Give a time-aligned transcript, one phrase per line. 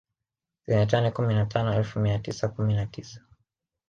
[0.67, 3.21] Zenye tani kumi na tano elfu mia tisa kumi na tisa